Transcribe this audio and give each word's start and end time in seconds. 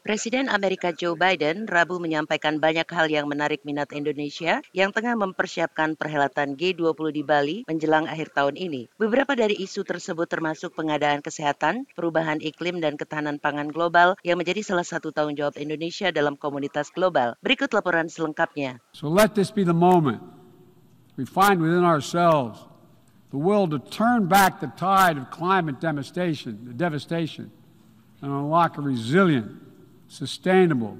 Presiden 0.00 0.48
Amerika 0.48 0.96
Joe 0.96 1.12
Biden 1.12 1.68
Rabu 1.68 2.00
menyampaikan 2.00 2.56
banyak 2.56 2.88
hal 2.88 3.12
yang 3.12 3.28
menarik 3.28 3.60
minat 3.68 3.92
Indonesia 3.92 4.64
yang 4.72 4.96
tengah 4.96 5.12
mempersiapkan 5.12 5.92
perhelatan 5.92 6.56
G20 6.56 7.12
di 7.12 7.20
Bali 7.20 7.56
menjelang 7.68 8.08
akhir 8.08 8.32
tahun 8.32 8.56
ini. 8.56 8.88
Beberapa 8.96 9.36
dari 9.36 9.60
isu 9.60 9.84
tersebut 9.84 10.24
termasuk 10.24 10.72
pengadaan 10.72 11.20
kesehatan, 11.20 11.84
perubahan 11.92 12.40
iklim 12.40 12.80
dan 12.80 12.96
ketahanan 12.96 13.36
pangan 13.36 13.68
global 13.68 14.16
yang 14.24 14.40
menjadi 14.40 14.64
salah 14.64 14.88
satu 14.88 15.12
tanggung 15.12 15.36
jawab 15.36 15.60
Indonesia 15.60 16.08
dalam 16.08 16.32
komunitas 16.32 16.88
global. 16.96 17.36
Berikut 17.44 17.68
laporan 17.76 18.08
selengkapnya. 18.08 18.80
So 18.96 19.12
let 19.12 19.36
this 19.36 19.52
be 19.52 19.68
the 19.68 19.76
moment 19.76 20.24
we 21.20 21.28
find 21.28 21.60
within 21.60 21.84
ourselves 21.84 22.56
the 23.28 23.36
will 23.36 23.68
to 23.68 23.76
turn 23.92 24.32
back 24.32 24.64
the 24.64 24.72
tide 24.80 25.20
of 25.20 25.28
climate 25.28 25.76
devastation, 25.76 26.64
the 26.64 26.72
devastation 26.72 27.52
and 28.24 28.32
unlock 28.32 28.80
a 28.80 28.80
resilient 28.80 29.69
sustainable, 30.10 30.98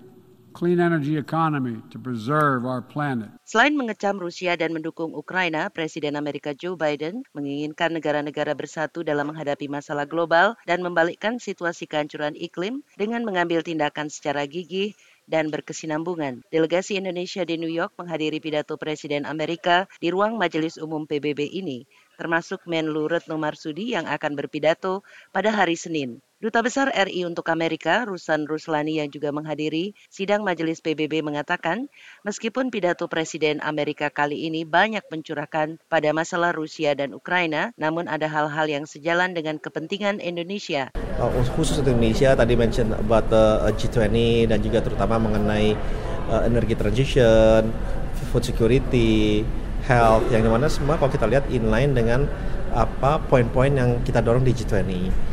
clean 0.55 0.79
energy 0.79 1.19
economy 1.19 1.83
to 1.91 1.99
preserve 1.99 2.63
our 2.63 2.79
planet. 2.79 3.27
Selain 3.43 3.75
mengecam 3.75 4.23
Rusia 4.23 4.55
dan 4.55 4.71
mendukung 4.71 5.11
Ukraina, 5.11 5.67
Presiden 5.67 6.15
Amerika 6.15 6.55
Joe 6.55 6.79
Biden 6.79 7.27
menginginkan 7.35 7.91
negara-negara 7.91 8.55
bersatu 8.55 9.03
dalam 9.03 9.35
menghadapi 9.35 9.67
masalah 9.67 10.07
global 10.07 10.55
dan 10.63 10.87
membalikkan 10.87 11.43
situasi 11.43 11.91
kehancuran 11.91 12.39
iklim 12.39 12.87
dengan 12.95 13.27
mengambil 13.27 13.67
tindakan 13.67 14.07
secara 14.07 14.47
gigih 14.47 14.95
dan 15.27 15.51
berkesinambungan. 15.51 16.47
Delegasi 16.55 16.95
Indonesia 16.95 17.43
di 17.43 17.59
New 17.59 17.71
York 17.71 17.99
menghadiri 17.99 18.39
pidato 18.39 18.79
Presiden 18.79 19.27
Amerika 19.27 19.91
di 19.99 20.15
ruang 20.15 20.39
Majelis 20.39 20.79
Umum 20.79 21.07
PBB 21.07 21.51
ini, 21.51 21.83
termasuk 22.15 22.63
Menlu 22.67 23.11
Retno 23.11 23.39
Marsudi 23.39 23.95
yang 23.95 24.07
akan 24.07 24.39
berpidato 24.39 25.03
pada 25.35 25.51
hari 25.51 25.75
Senin. 25.75 26.23
Duta 26.41 26.65
Besar 26.65 26.89
RI 26.89 27.29
untuk 27.29 27.53
Amerika, 27.53 28.09
Rusan 28.09 28.49
Ruslani 28.49 28.97
yang 28.97 29.13
juga 29.13 29.29
menghadiri 29.29 29.93
sidang 30.09 30.41
Majelis 30.41 30.81
PBB 30.81 31.21
mengatakan, 31.21 31.93
meskipun 32.25 32.73
pidato 32.73 33.13
Presiden 33.13 33.61
Amerika 33.61 34.09
kali 34.09 34.49
ini 34.49 34.65
banyak 34.65 35.05
mencurahkan 35.13 35.77
pada 35.93 36.17
masalah 36.17 36.57
Rusia 36.57 36.97
dan 36.97 37.13
Ukraina, 37.13 37.77
namun 37.77 38.09
ada 38.09 38.25
hal-hal 38.25 38.73
yang 38.73 38.89
sejalan 38.89 39.37
dengan 39.37 39.61
kepentingan 39.61 40.17
Indonesia. 40.25 40.89
Uh, 41.21 41.29
khusus 41.61 41.85
Indonesia, 41.85 42.33
tadi 42.33 42.57
mention 42.57 42.97
about 42.97 43.29
the 43.29 43.61
uh, 43.61 43.77
G20 43.77 44.49
dan 44.49 44.65
juga 44.65 44.81
terutama 44.81 45.21
mengenai 45.21 45.77
uh, 46.33 46.41
energy 46.49 46.73
transition, 46.73 47.69
food 48.33 48.49
security, 48.49 49.45
health, 49.85 50.25
yang 50.33 50.41
di 50.41 50.49
mana 50.49 50.73
semua 50.73 50.97
kalau 50.97 51.13
kita 51.13 51.29
lihat 51.29 51.53
inline 51.53 51.93
dengan 51.93 52.25
apa 52.73 53.21
poin-poin 53.29 53.77
yang 53.77 54.01
kita 54.09 54.25
dorong 54.25 54.41
di 54.41 54.57
G20. 54.57 55.29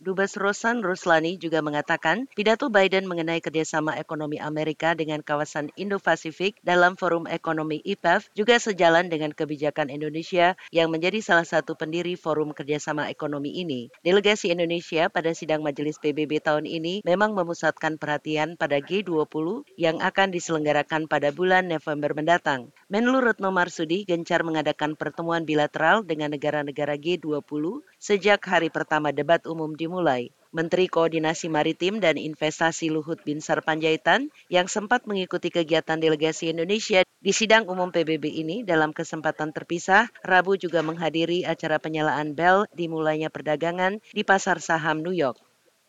Dubes 0.00 0.32
Rosan 0.40 0.80
Ruslani 0.80 1.36
juga 1.36 1.60
mengatakan 1.60 2.24
pidato 2.32 2.72
Biden 2.72 3.04
mengenai 3.04 3.44
kerjasama 3.44 4.00
ekonomi 4.00 4.40
Amerika 4.40 4.96
dengan 4.96 5.20
kawasan 5.20 5.68
Indo-Pasifik 5.76 6.56
dalam 6.64 6.96
forum 6.96 7.28
ekonomi 7.28 7.84
IPEF 7.84 8.32
juga 8.32 8.56
sejalan 8.56 9.12
dengan 9.12 9.36
kebijakan 9.36 9.92
Indonesia 9.92 10.56
yang 10.72 10.88
menjadi 10.88 11.20
salah 11.20 11.44
satu 11.44 11.76
pendiri 11.76 12.16
forum 12.16 12.56
kerjasama 12.56 13.12
ekonomi 13.12 13.60
ini. 13.60 13.92
Delegasi 14.00 14.48
Indonesia 14.48 15.12
pada 15.12 15.36
sidang 15.36 15.60
majelis 15.60 16.00
PBB 16.00 16.40
tahun 16.40 16.64
ini 16.64 17.04
memang 17.04 17.36
memusatkan 17.36 18.00
perhatian 18.00 18.56
pada 18.56 18.80
G20 18.80 19.68
yang 19.76 20.00
akan 20.00 20.32
diselenggarakan 20.32 21.12
pada 21.12 21.28
bulan 21.28 21.68
November 21.68 22.16
mendatang. 22.16 22.72
Menlu 22.88 23.20
Retno 23.20 23.52
Marsudi 23.52 24.08
gencar 24.08 24.48
mengadakan 24.48 24.96
pertemuan 24.96 25.44
bilateral 25.44 26.08
dengan 26.08 26.32
negara-negara 26.32 26.96
G20 26.96 27.84
sejak 28.00 28.40
hari 28.48 28.72
pertama 28.72 29.12
debat 29.12 29.44
umum 29.44 29.76
di 29.76 29.84
dimulai. 29.84 30.32
Menteri 30.50 30.90
Koordinasi 30.90 31.46
Maritim 31.46 32.02
dan 32.02 32.18
Investasi 32.18 32.90
Luhut 32.90 33.22
Binsar 33.22 33.62
Panjaitan 33.62 34.34
yang 34.50 34.66
sempat 34.66 35.06
mengikuti 35.06 35.52
kegiatan 35.52 36.00
delegasi 36.00 36.50
Indonesia 36.50 37.06
di 37.20 37.30
sidang 37.36 37.68
umum 37.68 37.92
PBB 37.92 38.42
ini 38.42 38.56
dalam 38.66 38.90
kesempatan 38.90 39.52
terpisah, 39.54 40.08
Rabu 40.24 40.58
juga 40.58 40.80
menghadiri 40.82 41.44
acara 41.44 41.76
penyalaan 41.76 42.32
bel 42.34 42.66
dimulainya 42.74 43.28
perdagangan 43.28 44.00
di 44.10 44.24
pasar 44.24 44.58
saham 44.58 45.04
New 45.04 45.14
York. 45.14 45.38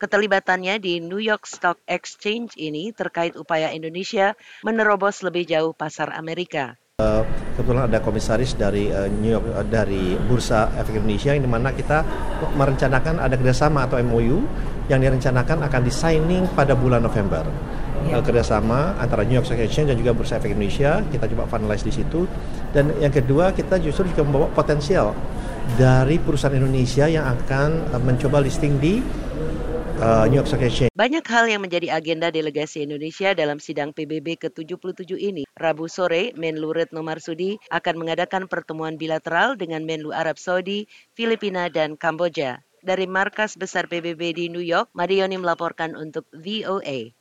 Keterlibatannya 0.01 0.81
di 0.81 0.97
New 0.97 1.22
York 1.22 1.45
Stock 1.45 1.78
Exchange 1.85 2.57
ini 2.57 2.89
terkait 2.89 3.38
upaya 3.38 3.69
Indonesia 3.69 4.33
menerobos 4.66 5.22
lebih 5.22 5.45
jauh 5.45 5.78
pasar 5.78 6.09
Amerika. 6.17 6.80
Eh, 7.01 7.22
kebetulan 7.57 7.89
ada 7.89 8.00
komisaris 8.01 8.57
dari 8.57 8.89
uh, 8.89 9.06
New 9.06 9.29
York 9.38 9.45
uh, 9.53 9.66
dari 9.66 10.17
Bursa 10.17 10.72
Efek 10.81 10.97
Indonesia 10.97 11.35
yang 11.35 11.44
di 11.45 11.51
mana 11.51 11.69
kita 11.73 12.01
merencanakan 12.57 13.22
ada 13.22 13.35
kerjasama 13.38 13.85
atau 13.85 14.01
MOU 14.01 14.41
yang 14.89 14.97
direncanakan 15.03 15.66
akan 15.67 15.81
disigning 15.85 16.47
pada 16.57 16.73
bulan 16.73 17.03
November. 17.03 17.45
Ya. 18.07 18.17
Uh, 18.17 18.23
kerjasama 18.23 18.97
antara 18.97 19.25
New 19.28 19.38
York 19.38 19.45
Stock 19.45 19.61
Exchange 19.61 19.94
dan 19.94 19.97
juga 20.00 20.11
Bursa 20.16 20.41
Efek 20.41 20.53
Indonesia 20.53 21.01
kita 21.09 21.25
coba 21.35 21.44
finalize 21.50 21.85
di 21.85 21.94
situ. 21.94 22.25
Dan 22.73 22.94
yang 22.97 23.13
kedua 23.13 23.53
kita 23.53 23.78
justru 23.81 24.09
juga 24.09 24.25
membawa 24.25 24.47
potensial 24.53 25.13
dari 25.78 26.17
perusahaan 26.17 26.56
Indonesia 26.56 27.06
yang 27.06 27.25
akan 27.29 27.94
uh, 27.94 28.01
mencoba 28.01 28.41
listing 28.41 28.78
di 28.78 29.01
uh, 30.01 30.25
New 30.28 30.41
York 30.41 30.50
Stock 30.50 30.66
Exchange. 30.66 30.91
Banyak 30.97 31.23
hal 31.29 31.45
yang 31.47 31.62
menjadi 31.62 31.94
agenda 31.94 32.34
delegasi 32.34 32.84
Indonesia 32.84 33.31
dalam 33.38 33.62
sidang 33.62 33.94
PBB 33.94 34.41
ke-77 34.41 35.16
ini. 35.16 35.44
Rabu 35.53 35.85
sore, 35.85 36.34
Menlu 36.34 36.73
Retno 36.73 37.06
Marsudi 37.06 37.62
akan 37.69 37.95
mengadakan 38.01 38.50
pertemuan 38.50 38.97
bilateral 38.97 39.56
dengan 39.56 39.85
Menlu 39.85 40.09
Arab 40.11 40.41
Saudi, 40.41 40.90
Filipina, 41.13 41.69
dan 41.69 41.95
Kamboja. 41.95 42.66
Dari 42.81 43.06
markas 43.06 43.53
besar 43.61 43.85
PBB 43.85 44.34
di 44.34 44.45
New 44.50 44.66
York, 44.66 44.90
Madioni 44.97 45.38
melaporkan 45.38 45.94
untuk 45.94 46.25
VOA. 46.34 47.13